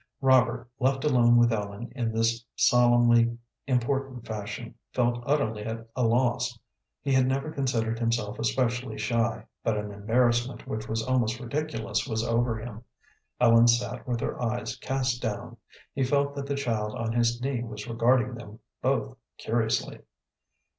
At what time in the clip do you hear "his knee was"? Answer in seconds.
17.13-17.85